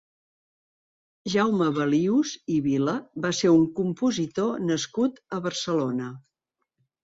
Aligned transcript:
Jaume 1.33 1.67
Balius 1.75 2.33
i 2.55 2.57
Vila 2.69 2.97
va 3.27 3.33
ser 3.43 3.53
un 3.61 3.69
compositor 3.83 4.67
nascut 4.73 5.25
a 5.39 5.43
Barcelona. 5.49 6.13